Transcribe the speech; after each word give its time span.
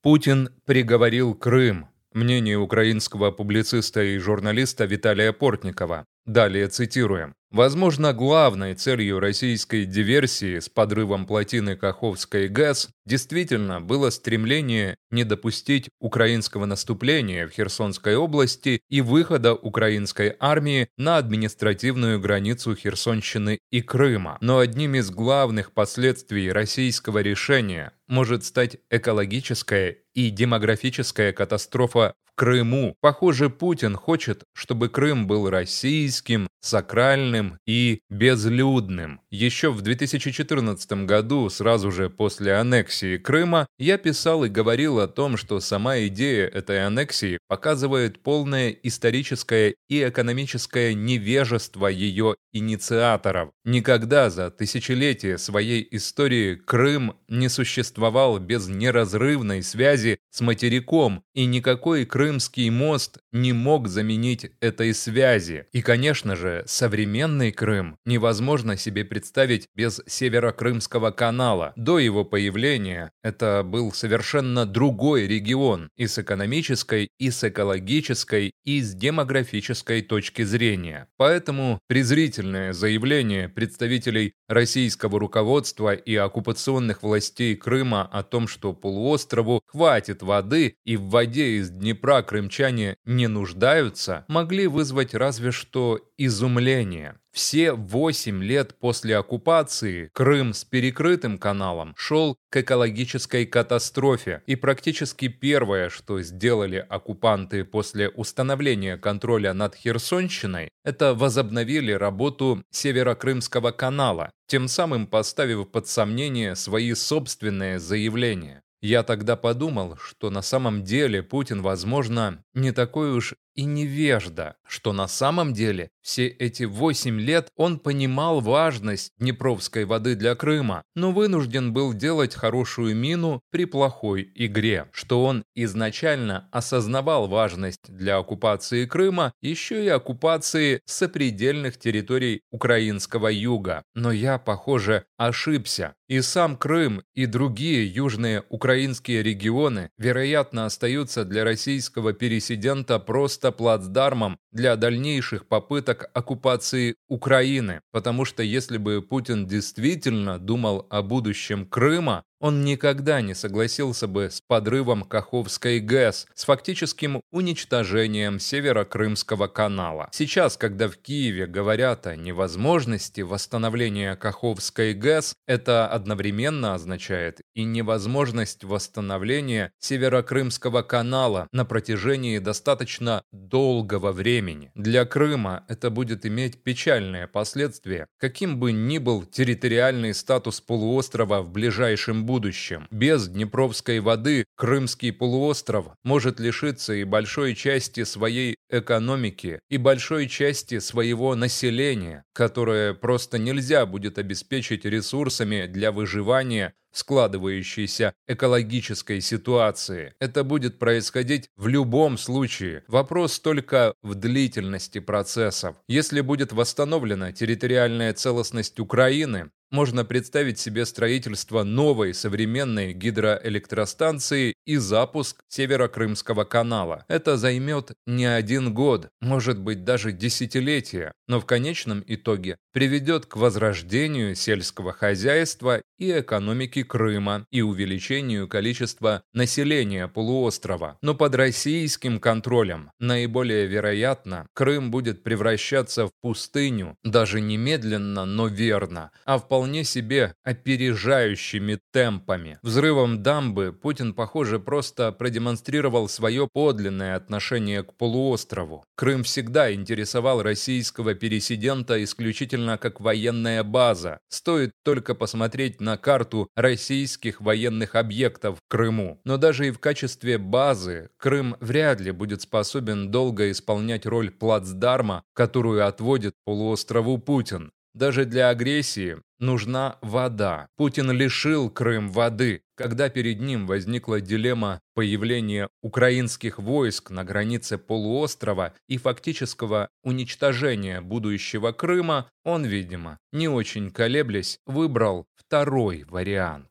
Путин 0.00 0.50
приговорил 0.64 1.34
Крым. 1.34 1.88
Мнение 2.12 2.56
украинского 2.56 3.32
публициста 3.32 4.00
и 4.00 4.16
журналиста 4.18 4.84
Виталия 4.84 5.32
Портникова. 5.32 6.04
Далее 6.28 6.68
цитируем. 6.68 7.34
Возможно, 7.50 8.12
главной 8.12 8.74
целью 8.74 9.18
российской 9.18 9.86
диверсии 9.86 10.58
с 10.58 10.68
подрывом 10.68 11.24
плотины 11.24 11.74
Каховской 11.74 12.48
ГЭС 12.48 12.90
действительно 13.06 13.80
было 13.80 14.10
стремление 14.10 14.96
не 15.10 15.24
допустить 15.24 15.88
украинского 15.98 16.66
наступления 16.66 17.46
в 17.46 17.52
Херсонской 17.52 18.16
области 18.16 18.82
и 18.90 19.00
выхода 19.00 19.54
украинской 19.54 20.36
армии 20.38 20.88
на 20.98 21.16
административную 21.16 22.20
границу 22.20 22.76
Херсонщины 22.76 23.60
и 23.70 23.80
Крыма. 23.80 24.36
Но 24.42 24.58
одним 24.58 24.96
из 24.96 25.10
главных 25.10 25.72
последствий 25.72 26.52
российского 26.52 27.20
решения 27.20 27.92
может 28.06 28.44
стать 28.44 28.76
экологическая 28.90 29.96
и 30.18 30.30
демографическая 30.30 31.32
катастрофа 31.32 32.14
Крыму. 32.38 32.96
Похоже, 33.00 33.50
Путин 33.50 33.96
хочет, 33.96 34.44
чтобы 34.52 34.88
Крым 34.88 35.26
был 35.26 35.50
российским, 35.50 36.48
сакральным 36.60 37.58
и 37.66 38.00
безлюдным. 38.10 39.20
Еще 39.30 39.72
в 39.72 39.80
2014 39.82 41.04
году, 41.04 41.48
сразу 41.50 41.90
же 41.90 42.10
после 42.10 42.54
аннексии 42.54 43.16
Крыма, 43.16 43.66
я 43.78 43.98
писал 43.98 44.44
и 44.44 44.48
говорил 44.48 45.00
о 45.00 45.08
том, 45.08 45.36
что 45.36 45.58
сама 45.60 45.98
идея 46.06 46.46
этой 46.46 46.86
аннексии 46.86 47.38
показывает 47.48 48.22
полное 48.22 48.70
историческое 48.70 49.74
и 49.88 50.08
экономическое 50.08 50.94
невежество 50.94 51.88
ее 51.88 52.36
инициаторов. 52.52 53.50
Никогда 53.64 54.30
за 54.30 54.50
тысячелетия 54.50 55.38
своей 55.38 55.86
истории 55.90 56.54
Крым 56.54 57.16
не 57.28 57.48
существовал 57.48 58.38
без 58.38 58.68
неразрывной 58.68 59.62
связи 59.62 60.07
с 60.30 60.40
материком, 60.40 61.24
и 61.34 61.44
никакой 61.44 62.04
Крым 62.04 62.38
Крымский 62.38 62.70
мост 62.70 63.18
не 63.32 63.52
мог 63.52 63.88
заменить 63.88 64.50
этой 64.60 64.94
связи. 64.94 65.66
И, 65.72 65.82
конечно 65.82 66.36
же, 66.36 66.62
современный 66.66 67.52
Крым 67.52 67.96
невозможно 68.04 68.76
себе 68.76 69.04
представить 69.04 69.66
без 69.74 70.00
Северо-Крымского 70.06 71.10
канала. 71.10 71.72
До 71.74 71.98
его 71.98 72.24
появления 72.24 73.10
это 73.22 73.62
был 73.64 73.92
совершенно 73.92 74.66
другой 74.66 75.26
регион 75.26 75.88
и 75.96 76.06
с 76.06 76.18
экономической, 76.18 77.08
и 77.18 77.30
с 77.30 77.42
экологической, 77.42 78.52
и 78.64 78.80
с 78.82 78.94
демографической 78.94 80.02
точки 80.02 80.42
зрения. 80.42 81.08
Поэтому 81.16 81.80
презрительное 81.88 82.72
заявление 82.72 83.48
представителей 83.48 84.34
российского 84.48 85.18
руководства 85.18 85.94
и 85.94 86.14
оккупационных 86.14 87.02
властей 87.02 87.56
Крыма 87.56 88.02
о 88.02 88.22
том, 88.22 88.46
что 88.46 88.74
полуострову 88.74 89.62
хватит 89.66 89.97
воды 90.22 90.76
и 90.84 90.96
в 90.96 91.08
воде 91.08 91.58
из 91.58 91.70
Днепра 91.70 92.22
крымчане 92.22 92.96
не 93.04 93.26
нуждаются, 93.26 94.24
могли 94.28 94.66
вызвать 94.66 95.14
разве 95.14 95.50
что 95.50 96.00
изумление. 96.16 97.16
Все 97.38 97.72
восемь 97.72 98.42
лет 98.42 98.74
после 98.80 99.16
оккупации 99.16 100.10
Крым 100.12 100.52
с 100.52 100.64
перекрытым 100.64 101.38
каналом 101.38 101.94
шел 101.96 102.36
к 102.50 102.56
экологической 102.56 103.46
катастрофе, 103.46 104.42
и 104.46 104.56
практически 104.56 105.28
первое, 105.28 105.88
что 105.88 106.20
сделали 106.22 106.84
оккупанты 106.88 107.64
после 107.64 108.08
установления 108.08 108.96
контроля 108.96 109.52
над 109.52 109.76
Херсонщиной, 109.76 110.70
это 110.84 111.14
возобновили 111.14 111.92
работу 111.92 112.64
Северокрымского 112.70 113.70
канала, 113.70 114.32
тем 114.48 114.66
самым 114.66 115.06
поставив 115.06 115.70
под 115.70 115.86
сомнение 115.86 116.56
свои 116.56 116.92
собственные 116.94 117.78
заявления. 117.78 118.62
Я 118.80 119.02
тогда 119.02 119.36
подумал, 119.36 119.96
что 119.96 120.30
на 120.30 120.40
самом 120.40 120.84
деле 120.84 121.22
Путин, 121.22 121.62
возможно, 121.62 122.44
не 122.54 122.70
такой 122.70 123.12
уж 123.12 123.34
и 123.58 123.64
невежда, 123.64 124.54
что 124.64 124.92
на 124.92 125.08
самом 125.08 125.52
деле 125.52 125.90
все 126.00 126.28
эти 126.28 126.62
восемь 126.62 127.20
лет 127.20 127.48
он 127.56 127.80
понимал 127.80 128.40
важность 128.40 129.10
Днепровской 129.18 129.84
воды 129.84 130.14
для 130.14 130.36
Крыма, 130.36 130.84
но 130.94 131.10
вынужден 131.10 131.72
был 131.72 131.92
делать 131.92 132.36
хорошую 132.36 132.94
мину 132.94 133.40
при 133.50 133.64
плохой 133.64 134.30
игре, 134.36 134.86
что 134.92 135.24
он 135.24 135.42
изначально 135.56 136.48
осознавал 136.52 137.26
важность 137.26 137.80
для 137.88 138.18
оккупации 138.18 138.86
Крыма, 138.86 139.32
еще 139.42 139.84
и 139.84 139.88
оккупации 139.88 140.80
сопредельных 140.84 141.78
территорий 141.78 142.42
украинского 142.52 143.26
юга. 143.26 143.82
Но 143.96 144.12
я, 144.12 144.38
похоже, 144.38 145.04
ошибся. 145.16 145.96
И 146.06 146.22
сам 146.22 146.56
Крым, 146.56 147.02
и 147.14 147.26
другие 147.26 147.86
южные 147.86 148.44
украинские 148.48 149.22
регионы, 149.22 149.90
вероятно, 149.98 150.64
остаются 150.64 151.24
для 151.24 151.44
российского 151.44 152.14
пересидента 152.14 152.98
просто 152.98 153.47
просто 153.48 153.52
плацдармом 153.52 154.38
для 154.52 154.76
дальнейших 154.76 155.46
попыток 155.46 156.10
оккупации 156.14 156.94
Украины, 157.08 157.80
потому 157.92 158.24
что 158.24 158.42
если 158.42 158.78
бы 158.78 159.02
Путин 159.02 159.46
действительно 159.46 160.38
думал 160.38 160.86
о 160.90 161.02
будущем 161.02 161.66
Крыма, 161.66 162.24
он 162.40 162.64
никогда 162.64 163.20
не 163.20 163.34
согласился 163.34 164.06
бы 164.06 164.30
с 164.30 164.40
подрывом 164.40 165.02
Каховской 165.02 165.80
ГЭС, 165.80 166.26
с 166.34 166.44
фактическим 166.44 167.20
уничтожением 167.30 168.38
Северо-Крымского 168.38 169.48
канала. 169.48 170.08
Сейчас, 170.12 170.56
когда 170.56 170.88
в 170.88 170.96
Киеве 170.96 171.46
говорят 171.46 172.06
о 172.06 172.16
невозможности 172.16 173.22
восстановления 173.22 174.14
Каховской 174.16 174.94
ГЭС, 174.94 175.34
это 175.46 175.88
одновременно 175.88 176.74
означает 176.74 177.40
и 177.54 177.64
невозможность 177.64 178.64
восстановления 178.64 179.72
Северо-Крымского 179.80 180.82
канала 180.82 181.48
на 181.52 181.64
протяжении 181.64 182.38
достаточно 182.38 183.22
долгого 183.32 184.12
времени. 184.12 184.70
Для 184.74 185.04
Крыма 185.04 185.64
это 185.68 185.90
будет 185.90 186.24
иметь 186.24 186.62
печальные 186.62 187.26
последствия, 187.26 188.06
каким 188.18 188.60
бы 188.60 188.72
ни 188.72 188.98
был 188.98 189.24
территориальный 189.24 190.14
статус 190.14 190.60
полуострова 190.60 191.42
в 191.42 191.50
ближайшем 191.50 192.27
будущем. 192.28 192.86
Без 192.90 193.26
Днепровской 193.26 194.00
воды 194.00 194.44
Крымский 194.54 195.12
полуостров 195.12 195.86
может 196.04 196.38
лишиться 196.38 196.92
и 196.92 197.04
большой 197.04 197.54
части 197.54 198.04
своей 198.04 198.56
экономики, 198.68 199.60
и 199.70 199.78
большой 199.78 200.28
части 200.28 200.78
своего 200.78 201.34
населения, 201.34 202.22
которое 202.34 202.92
просто 202.92 203.38
нельзя 203.38 203.86
будет 203.86 204.18
обеспечить 204.18 204.84
ресурсами 204.84 205.66
для 205.66 205.90
выживания 205.90 206.74
складывающейся 206.92 208.14
экологической 208.26 209.20
ситуации. 209.20 210.14
Это 210.20 210.44
будет 210.44 210.78
происходить 210.78 211.48
в 211.56 211.66
любом 211.66 212.18
случае. 212.18 212.84
Вопрос 212.88 213.40
только 213.40 213.94
в 214.02 214.14
длительности 214.14 215.00
процессов. 215.00 215.76
Если 215.88 216.20
будет 216.20 216.52
восстановлена 216.52 217.32
территориальная 217.32 218.12
целостность 218.14 218.80
Украины, 218.80 219.50
можно 219.70 220.04
представить 220.04 220.58
себе 220.58 220.86
строительство 220.86 221.62
новой 221.62 222.14
современной 222.14 222.92
гидроэлектростанции 222.94 224.54
и 224.64 224.76
запуск 224.76 225.42
Северо-Крымского 225.48 226.44
канала. 226.44 227.04
Это 227.08 227.36
займет 227.36 227.92
не 228.06 228.24
один 228.24 228.72
год, 228.72 229.08
может 229.20 229.58
быть 229.58 229.84
даже 229.84 230.12
десятилетия, 230.12 231.12
но 231.26 231.40
в 231.40 231.46
конечном 231.46 232.02
итоге 232.06 232.56
приведет 232.72 233.26
к 233.26 233.36
возрождению 233.36 234.34
сельского 234.34 234.92
хозяйства 234.92 235.82
и 235.98 236.18
экономики 236.18 236.77
Крыма 236.82 237.46
и 237.50 237.62
увеличению 237.62 238.48
количества 238.48 239.22
населения 239.32 240.08
полуострова. 240.08 240.98
Но 241.02 241.14
под 241.14 241.34
российским 241.34 242.20
контролем 242.20 242.90
наиболее 242.98 243.66
вероятно 243.66 244.46
Крым 244.54 244.90
будет 244.90 245.22
превращаться 245.22 246.06
в 246.06 246.10
пустыню, 246.20 246.96
даже 247.04 247.40
не 247.40 247.56
медленно, 247.56 248.24
но 248.24 248.46
верно, 248.46 249.10
а 249.24 249.38
вполне 249.38 249.84
себе 249.84 250.34
опережающими 250.44 251.78
темпами. 251.92 252.58
Взрывом 252.62 253.22
дамбы 253.22 253.72
Путин, 253.72 254.14
похоже, 254.14 254.58
просто 254.58 255.12
продемонстрировал 255.12 256.08
свое 256.08 256.48
подлинное 256.52 257.16
отношение 257.16 257.82
к 257.82 257.94
полуострову. 257.94 258.84
Крым 258.96 259.22
всегда 259.22 259.72
интересовал 259.72 260.42
российского 260.42 261.14
пересидента 261.14 262.02
исключительно 262.02 262.78
как 262.78 263.00
военная 263.00 263.62
база. 263.62 264.20
Стоит 264.28 264.72
только 264.84 265.14
посмотреть 265.14 265.80
на 265.80 265.96
карту 265.96 266.48
российских 266.68 267.40
военных 267.40 267.94
объектов 267.94 268.58
в 268.58 268.68
Крыму. 268.68 269.20
Но 269.24 269.38
даже 269.38 269.68
и 269.68 269.70
в 269.70 269.78
качестве 269.78 270.36
базы 270.36 271.08
Крым 271.16 271.56
вряд 271.60 272.00
ли 272.00 272.10
будет 272.10 272.42
способен 272.42 273.10
долго 273.10 273.50
исполнять 273.50 274.04
роль 274.04 274.30
плацдарма, 274.30 275.22
которую 275.34 275.86
отводит 275.86 276.34
полуострову 276.44 277.16
Путин. 277.18 277.72
Даже 277.94 278.26
для 278.26 278.50
агрессии 278.50 279.16
нужна 279.38 279.98
вода. 280.02 280.68
Путин 280.76 281.10
лишил 281.10 281.70
Крым 281.70 282.10
воды. 282.10 282.62
Когда 282.76 283.08
перед 283.08 283.40
ним 283.40 283.66
возникла 283.66 284.20
дилемма 284.20 284.80
появления 284.94 285.68
украинских 285.82 286.58
войск 286.58 287.10
на 287.10 287.24
границе 287.24 287.76
полуострова 287.76 288.74
и 288.86 288.98
фактического 288.98 289.88
уничтожения 290.04 291.00
будущего 291.00 291.72
Крыма, 291.72 292.30
он, 292.44 292.64
видимо, 292.64 293.18
не 293.32 293.48
очень 293.48 293.90
колеблясь, 293.90 294.58
выбрал 294.66 295.26
второй 295.34 296.04
вариант. 296.04 296.68